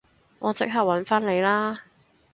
[0.39, 1.81] 我即刻搵返你啦